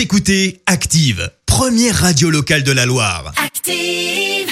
[0.00, 3.34] Vous écoutez Active, première radio locale de la Loire.
[3.36, 4.48] Active.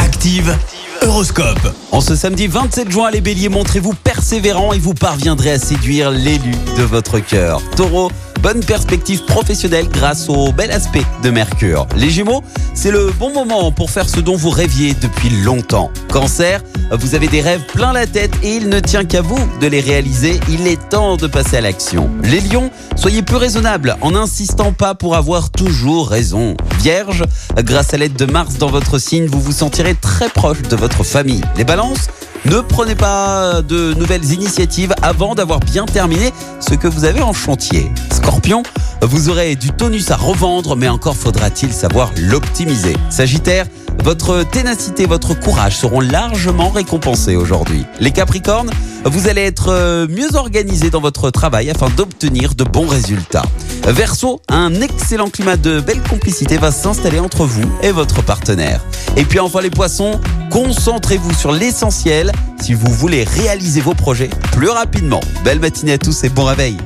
[0.00, 0.58] Active,
[1.02, 1.72] Horoscope.
[1.92, 6.50] En ce samedi 27 juin, les béliers, montrez-vous persévérants et vous parviendrez à séduire l'élu
[6.76, 7.62] de votre cœur.
[7.76, 11.86] Taureau, bonne perspective professionnelle grâce au bel aspect de Mercure.
[11.96, 12.42] Les Gémeaux,
[12.74, 15.90] c'est le bon moment pour faire ce dont vous rêviez depuis longtemps.
[16.10, 19.66] Cancer, vous avez des rêves plein la tête et il ne tient qu'à vous de
[19.66, 20.40] les réaliser.
[20.48, 22.08] Il est temps de passer à l'action.
[22.22, 26.56] Les Lions, soyez plus raisonnables en n'insistant pas pour avoir toujours raison.
[26.80, 27.24] Vierge,
[27.58, 31.04] grâce à l'aide de Mars dans votre signe, vous vous sentirez très proche de votre
[31.04, 31.42] famille.
[31.56, 32.08] Les Balances,
[32.44, 37.32] ne prenez pas de nouvelles initiatives avant d'avoir bien terminé ce que vous avez en
[37.32, 37.90] chantier.
[38.12, 38.62] Scorpion,
[39.02, 42.96] vous aurez du tonus à revendre, mais encore faudra-t-il savoir l'optimiser.
[43.10, 43.66] Sagittaire,
[44.08, 47.84] votre ténacité, votre courage seront largement récompensés aujourd'hui.
[48.00, 48.70] Les Capricornes,
[49.04, 53.44] vous allez être euh, mieux organisés dans votre travail afin d'obtenir de bons résultats.
[53.86, 58.80] Verseau, un excellent climat de belle complicité va s'installer entre vous et votre partenaire.
[59.18, 60.18] Et puis enfin les poissons,
[60.50, 65.20] concentrez-vous sur l'essentiel si vous voulez réaliser vos projets plus rapidement.
[65.44, 66.78] Belle matinée à tous et bon réveil.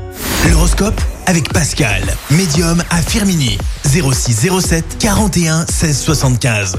[0.51, 3.59] L'horoscope avec Pascal, médium à Firmini.
[3.85, 6.79] 06 07 41 16 75.